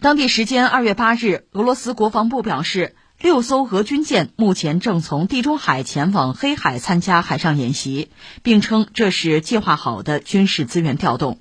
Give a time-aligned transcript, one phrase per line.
[0.00, 8.10] 当地时间二月八日，俄罗斯国防部表示，六艘俄军舰目前正从地中海前往黑海参加海上演习，
[8.42, 11.40] 并称这是计划好的军事资源调动。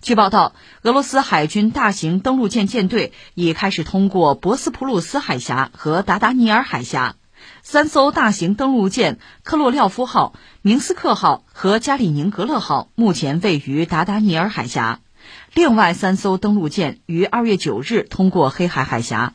[0.00, 7.16] 据报道，俄罗斯海军大型登陆舰舰队已开始通过博斯普鲁斯海峡和达达尼尔海峡。
[7.62, 10.32] 三艘大型登陆舰“克洛廖夫号”、
[10.62, 15.00] “明斯克号”和“加里宁格勒号”目前位于达达尼尔海峡。
[15.54, 19.34] 另外三艘登陆舰于二月九日通过黑海海峡。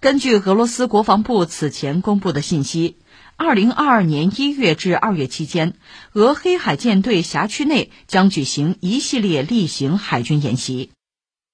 [0.00, 2.96] 根据俄罗斯国防部此前公布的信息，
[3.36, 5.74] 二零二二年一月至二月期间，
[6.12, 10.90] 俄黑海舰队辖区内将举行一系列例行海军演习。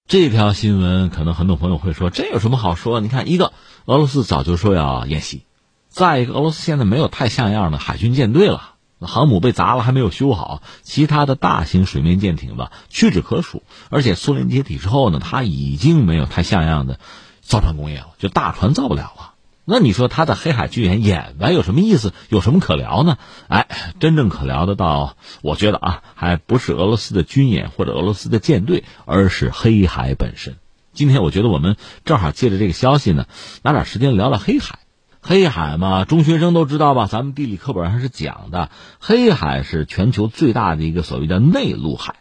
[0.09, 3.01] 这条新闻可能很多朋友会说，这有什么好说？
[3.01, 3.53] 你看，一个
[3.85, 5.45] 俄罗斯早就说要演习，
[5.89, 8.70] 再一个俄罗斯现在没有太像样的海军舰队了。
[9.07, 13.63] 航母被砸了，还没有修好，其他的大型水面舰艇吧屈指可数。
[13.89, 17.01] 而且苏联解体之后呢，它已经没有太像样的
[17.41, 19.35] 造船工业了，就大船造不了了。
[19.67, 22.13] 那你说他在黑海军演演完有什么意思？
[22.29, 23.19] 有什么可聊呢？
[23.47, 23.69] 哎，
[24.01, 30.57] 真正可聊的到，我觉得啊，还不是俄罗斯的军演或者俄罗斯的舰队，而是黑海本身。
[30.93, 33.27] 今天我觉得我们正好借着这个消息呢，
[33.63, 34.81] 拿点时间聊聊黑海。
[35.23, 37.07] 黑海嘛，中学生都知道吧？
[37.07, 42.17] 咱们地理课本上是讲的，黑海是全球最大的一个所谓的内陆海。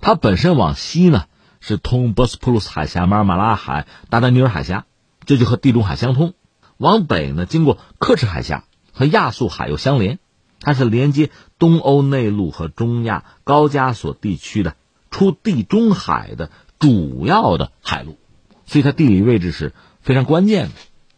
[0.00, 1.24] 它本身往西呢
[1.60, 4.84] 是通博斯普鲁斯海峡、马尔马拉海、达达尼尔海峡，
[5.24, 6.32] 这就和地中海相通；
[6.76, 10.18] 往北呢经过克赤海峡和亚速海又相连，
[10.60, 14.74] 它是连接东欧内陆和中亚高加索地区的
[15.10, 18.18] 出地中海的主要的海路，
[18.66, 20.72] 所以它地理位置是非常关键的。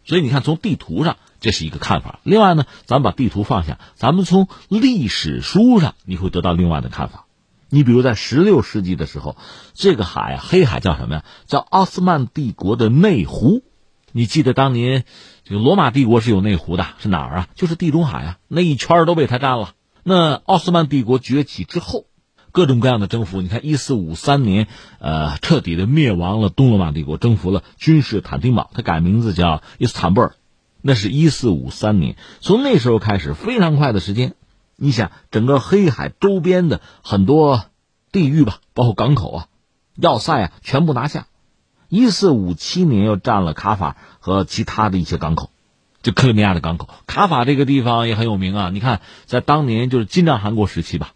[0.05, 2.21] 所以你看，从地图上这是一个看法。
[2.23, 7.27] 另外呢，咱们把地图放下，咱们从历史书上你会得到另外的看法。
[7.69, 9.37] 你比如在十六世纪的时候，
[9.73, 11.25] 这个海，黑海叫什么呀？
[11.47, 13.63] 叫奥斯曼帝国的内湖。
[14.13, 15.05] 你记得当年
[15.43, 17.49] 这个罗马帝国是有内湖的，是哪儿啊？
[17.55, 19.71] 就是地中海啊，那一圈都被他占了。
[20.03, 22.05] 那奥斯曼帝国崛起之后，
[22.53, 23.43] 各种各样的征服。
[23.43, 24.69] 你看，一四五三年，
[25.01, 30.37] 呃，彻底的灭亡了东罗马帝国，征服了君士坦丁堡，他改名字叫伊斯坦布尔。
[30.83, 34.35] 那是一四五三年，从那时候开始，非常快的时间，
[34.77, 37.67] 你想，整个黑海周边的很多
[38.11, 39.47] 地域吧，包括港口啊、
[39.97, 41.27] 要塞啊，全部拿下。
[41.89, 45.51] 一四五七年又占了卡法和其他的一些港口，
[46.03, 46.89] 就克里米亚的港口。
[47.07, 51.13] 卡法这个地方也很有名啊，你看，在当年就是金帐汗国时期吧。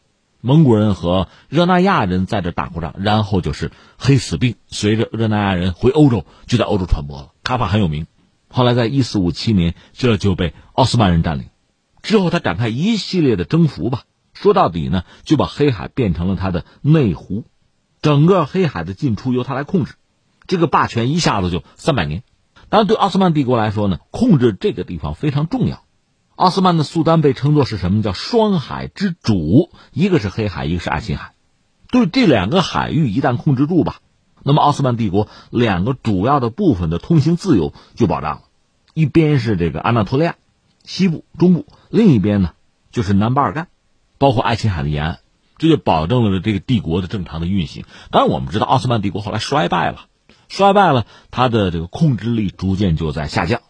[0.47, 7.33] 蒙古人和热那亚人在这打过仗，然后就是黑死病，随着热那亚人回欧洲，就在欧洲传播了。
[7.43, 8.07] 卡法很有名，
[8.49, 11.47] 后来在一四五七年，这就被奥斯曼人占领。
[12.01, 14.03] 之后他展开一系列的征服吧，
[14.35, 17.43] 说到底呢，就把黑海变成了他的内湖，
[18.01, 19.95] 整个黑海的进出由他来控制，
[20.47, 22.23] 这个霸权一下子就三百年。
[22.69, 25.83] 当然，对奥斯曼帝国来说呢，控制这个地方非常重要。
[26.37, 28.03] 奥斯曼的苏丹被称作是什么？
[28.03, 31.33] 叫双海之主，一个是黑海，一个是爱琴海。
[31.91, 34.01] 对这两个海域一旦控制住吧，
[34.43, 38.43] 那么奥斯曼帝国两个主要的部分的通行自由就保障了。
[38.93, 40.37] 一边是这个安纳托利亚
[40.85, 42.51] 西部、中部，另一边呢
[42.93, 43.69] 就是南巴尔干，
[44.19, 45.19] 包括爱琴海的沿岸，
[45.57, 47.87] 这就保证了这个帝国的正常的运行。
[48.11, 50.07] 当然，我们知道奥斯曼帝国后来衰败了，
[50.49, 53.63] 衰败了，它的这个控制力逐渐就在下降。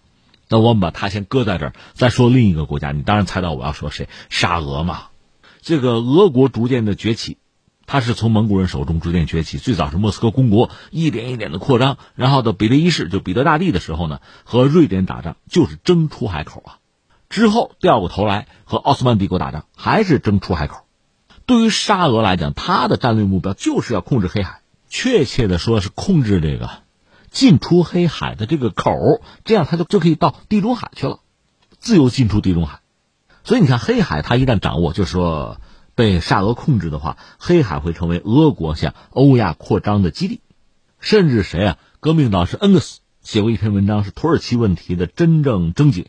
[0.48, 2.92] 那我们把它先搁在这儿，再说另一个国家。
[2.92, 4.08] 你当然猜到我要说谁？
[4.28, 5.08] 沙俄嘛。
[5.60, 7.38] 这个俄国逐渐的崛起，
[7.86, 9.58] 它是从蒙古人手中逐渐崛起。
[9.58, 11.98] 最早是莫斯科公国，一点一点的扩张。
[12.14, 16.78] 然后到彼得一世，就彼得大帝的时候呢，和瑞典打仗就是争出海口啊。
[17.28, 20.84] 之后掉过头来和奥斯曼帝国打仗，还是争出海口。
[21.44, 26.70] 对于沙俄来讲，他的战略目标就是要控制黑海，确切的说是控制这个。
[27.36, 31.20] 进出黑海的这个口，这样他就就可以到地中海去了，
[31.78, 32.80] 自由进出地中海。
[33.44, 35.60] 所以你看，黑海它一旦掌握，就是说
[35.94, 40.40] 被沙俄控制的话，黑海会成为俄国向欧亚扩张的基地。
[40.98, 41.78] 甚至谁啊？
[42.00, 46.06] 革命导师恩格斯写过一篇文章，是土耳其问题的真正症结。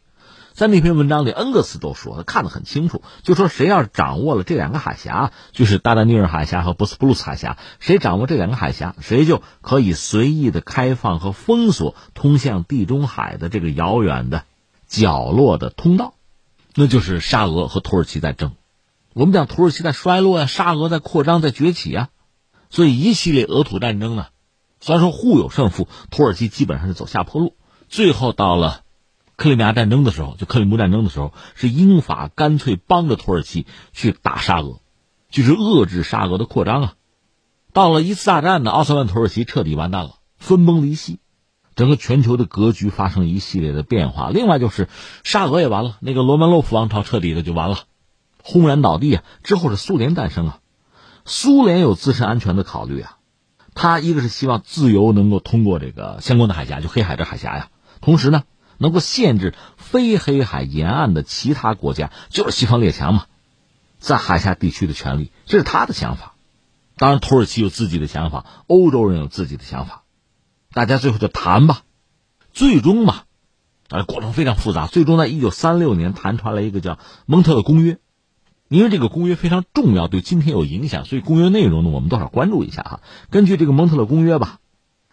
[0.57, 14.45] 在那篇文章里，恩格斯都说他看得很清楚，就说谁要是掌握了这两个海峡，就是达达尼尔海峡和博斯普鲁斯海峡，谁掌握这两个海峡，谁就可以随意的开放和封锁通向地中海的这个遥远的
[14.87, 16.15] 角落的通道，
[16.73, 18.53] 那就是沙俄和土耳其在争。
[19.13, 22.09] 我们讲土耳其在衰落呀，沙俄在扩张在崛起啊，
[22.71, 24.29] 所以一系列俄土战争呢，
[24.79, 27.53] 虽然说互有胜负，土耳其基本上是走下坡路，
[27.89, 28.81] 最后到了。
[29.37, 34.81] 克里米亚战争的时候，就克里姆战争的时候，是英法干脆帮着土耳其去打沙俄，
[35.29, 36.93] 就是遏制沙俄的扩张啊。
[37.71, 41.19] 到了一次大战呢，奥斯曼土耳其彻底完蛋了，分崩离析。
[41.75, 44.31] 整个全球的格局发生一系列的变化。
[44.31, 44.89] 另外就是
[45.23, 47.77] 沙俄也完了，那个罗曼诺夫王朝彻底的就完了，
[48.41, 49.23] 轰然倒地啊！
[49.43, 50.59] 之后是苏联诞生啊，
[51.23, 53.17] 苏联有自身安全的考虑啊，
[53.75, 57.69] 他一个是希望自由能够通过这个相关的海峡，就黑海这海峡呀，
[58.01, 58.41] 同时呢
[58.77, 63.25] 能够限制非黑海沿岸的其他国家，就是西方列强嘛，
[63.99, 66.33] 在海峡地区的权利，这是他的想法。
[66.97, 70.03] 当然，土耳其有自己的想法，欧洲人有自己的想法，
[70.73, 71.83] 大家最后就谈吧。
[72.53, 73.21] 最终嘛，
[73.89, 74.87] 啊，过程非常复杂。
[74.87, 76.93] 最终在一九三六年谈出来一个叫
[77.27, 77.93] 《蒙特勒公约》，
[78.67, 83.01] 因为这个公约非常重要，对今天有影响，所以公约内容呢，我们多少关注一下哈。
[83.29, 84.59] 根据这个《蒙特勒公约》吧，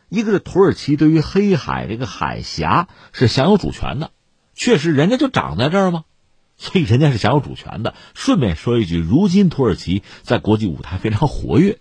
[0.09, 4.11] 一个是土耳其对于黑海这个海峡是享有主权的，
[4.55, 6.05] 确实人家就长在这儿吗？
[6.57, 7.95] 所以人家是享有主权的。
[8.15, 11.79] 顺便说一句，如今土耳其在国际舞台非常活跃。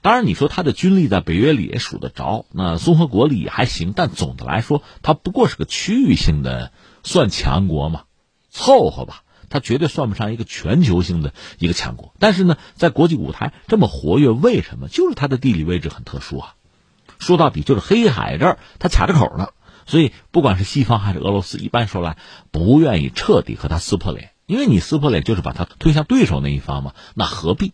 [0.00, 3.92] 当然，你说他的军力在北约里也数得着，那综合国力也还行。
[3.94, 6.72] 但总的来说，他不过是个区域性的
[7.02, 8.04] 算强国嘛，
[8.48, 9.24] 凑合吧。
[9.50, 12.14] 他绝对算不上一个全球性的一个强国。
[12.18, 14.88] 但是呢，在国际舞台这么活跃，为什么？
[14.88, 16.54] 就是它的地理位置很特殊啊。
[17.18, 19.48] 说到底，就是黑海这儿它卡着口呢。
[19.86, 22.18] 所以，不管是西方还是俄罗斯，一般说来
[22.50, 27.72] 不愿意彻底和他撕破脸，因为你撕破脸就是把他推向对手那一方嘛，那何必？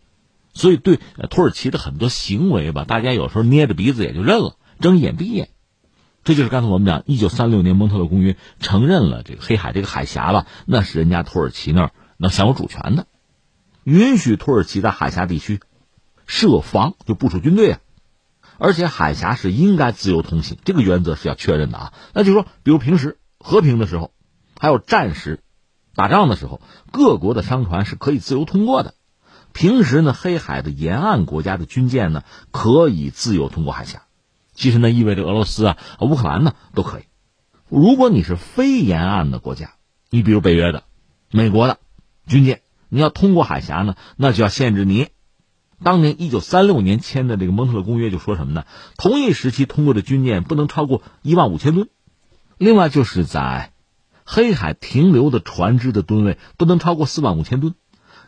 [0.53, 5.49] 所以，对土耳其的很多行为吧，大家有时候捏着鼻子也就认了，睁眼闭眼。
[6.23, 13.09] 这就是刚才我们讲，一九三六年蒙特勒公约承认了这个黑海这个海峡吧，那是人家土耳其那儿能享有主权的，
[13.83, 15.59] 允许土耳其在海峡地区
[16.27, 17.81] 设防，就部署军队啊。
[18.59, 21.93] 而且海峡是应该自由通行，这个原则是要确认的啊。
[22.13, 24.13] 那就说，比如平时和平的时候，
[24.59, 25.41] 还有战时
[25.95, 26.61] 打仗的时候，
[26.93, 28.95] 各国的商船是可以自由通过的。
[29.53, 34.03] 平时呢，黑海的沿岸国家的军舰呢可以自由通过海峡。
[34.53, 37.03] 其实呢，意味着俄罗斯啊、乌克兰呢都可以。
[37.69, 39.75] 如果你是非沿岸的国家，
[40.11, 40.85] 你比如北约的、
[41.31, 41.79] 美国的
[42.27, 45.09] 军舰，你要通过海峡呢，那就要限制你。
[45.85, 48.65] 当年一九三六年签的这个蒙特勒公约就说什么呢？
[48.97, 51.89] 同一时期通过的军舰不能超过一万五千吨，
[52.59, 53.73] 另外就是在
[54.25, 57.75] 黑海停留的船只的吨位不能超过四万五千吨。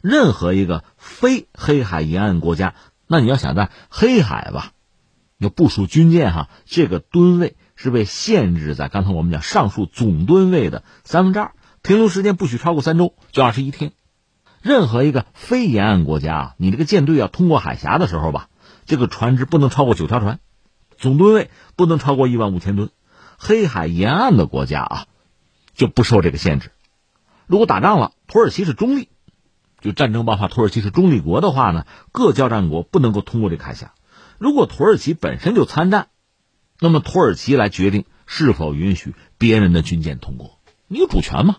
[0.03, 2.75] 任何一个非黑海沿岸国家，
[3.09, 4.73] 那你要想在黑海吧，
[5.39, 11.53] 要部署军舰哈，这个吨位是被限制在刚才我们讲上述总吨位的三分之二，
[11.83, 13.93] 停留时间不许超过三周，就二十一天。
[14.67, 18.49] 任何一个非沿岸国家啊，你这个舰队要通过海峡的时候吧，
[18.85, 20.41] 这个船只不能超过九条船，
[20.99, 22.91] 总吨位不能超过一万五千吨。
[23.39, 25.07] 黑海沿岸的国家啊，
[25.77, 26.73] 就不受这个限制。
[27.47, 29.09] 如果打仗了，土耳其是中立，
[29.81, 33.93] 就战争爆发，土耳其是中立国的话呢，各交战国不能够通过这个海峡。
[34.39, 36.09] 如果土耳其本身就参战，
[36.81, 40.59] 那么土耳其来决定是否允许别人的军舰通过，
[40.89, 41.59] 你有主权吗？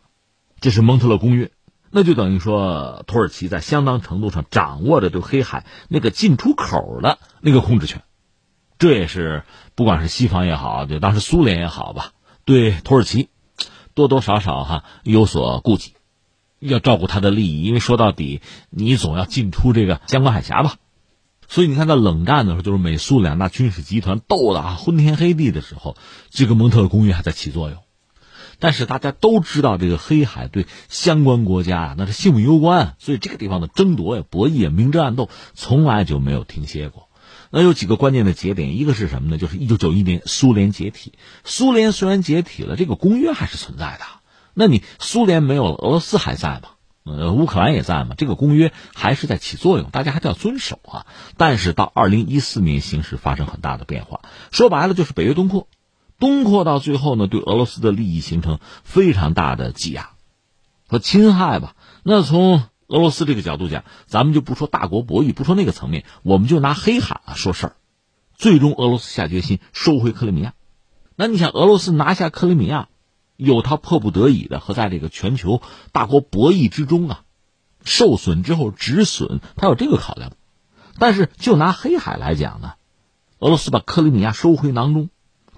[0.59, 1.51] 这是蒙特勒公约。
[1.89, 8.03] 那就等于说，土耳其在相当程度上掌握着对黑海那个进出口的那个控制权，
[8.77, 9.43] 这也是
[9.75, 12.11] 不管是西方也好，就当时苏联也好吧，
[12.45, 13.29] 对土耳其
[13.93, 15.93] 多多少少哈有所顾忌，
[16.59, 20.75] 要照顾他的利益，因为说到底，你总要进出这个相关海峡吧。
[21.47, 25.95] 所以你看，在冷战的时候，就是美苏两大军事集团斗得啊昏天黑地的时候，
[26.29, 27.79] 这个蒙特勒公约还在起作用。
[28.59, 37.07] 但是大家都知道，这个黑海对相关国家啊，那是性命攸关，所以这个地方的争夺呀、博弈啊、明争暗斗，从来就没有停歇过。
[37.49, 39.37] 那有几个关键的节点，一个是什么呢？
[39.37, 41.13] 就是一九九一年苏联解体。
[41.43, 44.05] 苏联虽然解体了，这个公约还是存在的。
[44.53, 46.69] 那你苏联没有了，俄罗斯还在吗？
[47.05, 48.15] 呃，乌克兰也在吗？
[48.17, 51.05] 这个公约还是在起作用，大家还是要遵守啊。
[51.37, 54.21] 但是到二零一四年，形势发生很大的变化，
[54.51, 55.69] 说白了就是北约东扩。
[56.19, 60.11] 东扩到最后呢，对俄罗斯的利益形成非常大的挤压
[60.87, 61.75] 和侵害吧。
[62.03, 67.75] 那从俄罗斯这个角度讲，咱们就不说大国博弈，不说那个层面，我们就拿黑海啊说事儿。
[68.33, 70.53] 最终，俄罗斯下决心收回克里米亚。
[71.15, 72.87] 那你想，俄罗斯拿下克里米亚，
[73.35, 77.21] 有他迫不得已的和在这个全球大国博弈之中啊，
[77.83, 80.31] 受损之后止损，他有这个考量。
[80.97, 82.73] 但是就拿黑海来讲呢，
[83.39, 85.09] 俄罗斯把克里米亚收回囊中。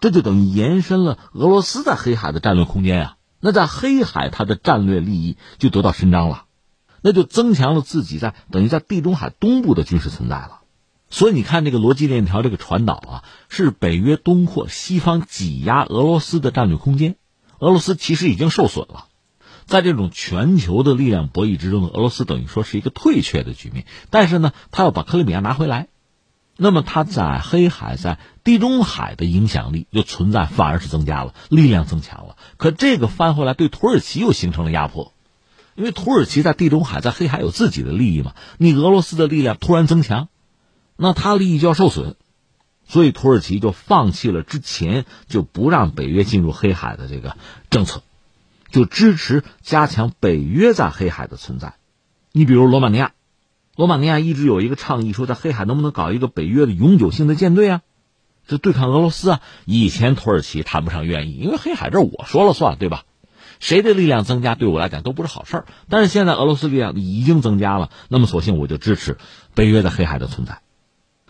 [0.01, 6.45] 这就等于延伸了俄罗斯在黑海的战略空间呀，那在黑海它的战略利益就得到伸张了，
[7.01, 10.61] 那就增强了自己在等于在地中海东部的军事存在了。
[11.09, 17.15] 所以你看这个逻辑链条这个传导啊，是北约东扩，西方挤压俄罗斯的战略空间，
[17.59, 19.05] 俄罗斯其实已经受损了，
[19.65, 23.85] 在这种全球的力量博弈之中，俄罗斯等于说是一个退却的局面。
[24.09, 25.87] 但是呢，他要把克里米亚拿回来。
[26.61, 32.35] 那么它在黑海、在地中海的影响力就存在，反而是增加了，力量增强了。
[32.57, 35.13] 可这个翻回来对土耳其又形成了压迫，
[35.75, 38.33] 因为土耳其在地中海、在黑海有自己的利益嘛。
[38.57, 40.27] 你俄罗斯的力量突然增强，
[40.97, 42.17] 那他利益就要受损，
[42.85, 47.37] 所以土耳其就放弃了之前就不让北约进入黑海的这个
[47.69, 48.03] 政策，
[48.69, 51.75] 就支持加强北约在黑海的存在。
[52.33, 53.13] 你比如罗马尼亚。
[53.79, 57.81] 罗马尼亚一直有一个倡议，说在黑海能不能搞一个北约的永久性的舰队啊？
[58.45, 59.41] 这对抗俄罗斯啊？
[59.63, 63.03] 以前土耳其谈不上愿意，因为黑海这我说了算，对吧？
[63.61, 65.65] 谁的力量增加对我来讲都不是好事儿。
[65.87, 69.17] 但是现在俄罗斯力量已经增加了，那么索性我就支持
[69.55, 70.59] 北约在黑海的存在。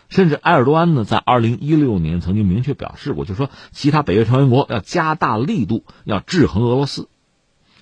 [0.09, 7.09] 甚至埃尔多安呢，在二零一六年曾经明确表示过，就说其他北约成员国要加大力度，要制衡俄罗斯，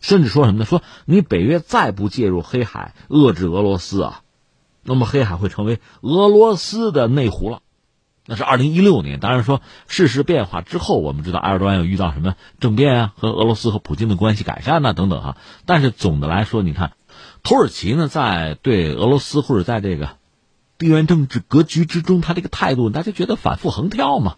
[0.01, 0.65] 甚至说什么呢？
[0.65, 4.23] 说你北约再不介入黑海，遏制俄罗斯啊！
[4.89, 7.59] 那么黑海会成为俄罗斯的内湖了，
[8.25, 9.19] 那是二零一六年。
[9.19, 15.37] 当然说事实变化之后，我们知道埃尔多安又遇到什么政变啊，和俄罗斯和普京的关系改善呐等等哈。
[15.65, 16.93] 但是总的来说，你看
[17.43, 20.11] 土耳其呢，在对俄罗斯或者在这个
[20.77, 24.37] 地缘政治格局之中，他这个态度，大家觉得反复横跳嘛？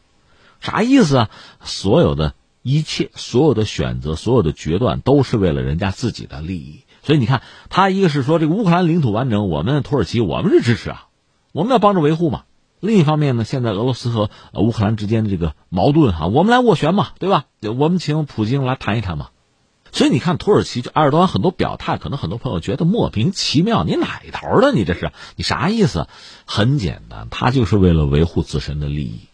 [0.61, 1.29] 啥意思啊？
[1.63, 6.85] 所有的一切，所有的选择，所有的决断，都是为了人家自己的利益。
[7.01, 11.07] 所以你看，他一个是说这个乌克兰领土完整，我们土耳其我们是支持啊，
[11.51, 12.43] 我们要帮着维护嘛。
[12.79, 17.45] 另一方面呢，现在俄罗斯和乌克兰之间的这个矛盾哈，我们来斡旋嘛，对吧？
[17.61, 19.29] 我们请普京来谈一谈嘛。
[19.91, 24.71] 所以你看，土耳其就埃尔多安很多表态，可能很多朋友觉得莫名其妙，你哪头的？
[24.71, 26.07] 你这是你啥意思？
[26.45, 29.28] 很简单，他就是为了维护自身的利益。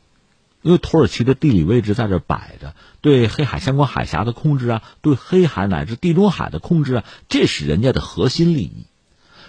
[0.65, 8.87] 因为土耳其的地理位置在这摆着，对黑海相关海峡的控制啊，对黑海乃至地中海的控制啊，这是人家的核心利益。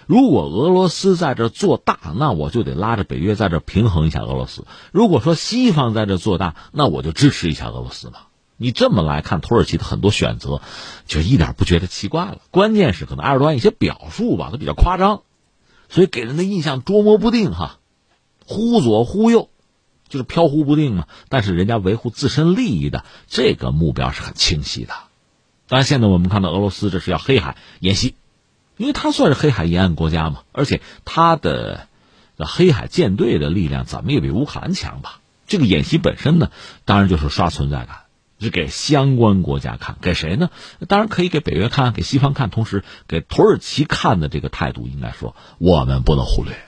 [0.05, 4.67] 如果俄罗斯在这做大，那我就得拉着北约在这平衡一下俄罗斯。
[4.93, 8.19] 如果说西方在这做大，那我就支持一下俄罗斯嘛。
[8.59, 10.61] 你这么来看，土耳其的很多选择，
[11.07, 12.41] 就一点不觉得奇怪了。
[12.51, 15.23] 关键是可能埃尔多安一些表述吧，都比较夸张，
[15.89, 17.79] 所以给人的印象捉摸不定哈，
[18.45, 19.49] 忽左忽右。
[20.09, 24.95] 就是飘忽不定嘛，但是人家维护自身利益的这个目标是很清晰的。
[25.69, 28.15] 当然，现在我们看到俄罗斯这是要黑海演习，
[28.77, 31.89] 因为它算是黑海沿岸国家嘛，而且它的
[32.39, 35.21] 黑海舰队的力量怎么也比乌克兰强吧？
[35.49, 36.51] 这个演习本身呢，
[36.85, 38.01] 当然就是刷存在感，
[38.41, 40.51] 是给相关国家看，给谁呢？
[40.89, 46.66] 当然可以给北约看，给西方看，同时给土耳其看的这个态度，应该说我们不能忽略。